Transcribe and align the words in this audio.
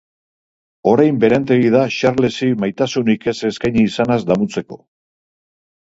Orain 0.91 1.19
berantegi 1.23 1.69
da 1.77 1.83
Xarlesi 1.97 2.51
maitasunik 2.65 3.31
ez 3.35 3.37
eskaini 3.53 3.87
izanaz 3.93 4.21
damutzeko. 4.35 4.85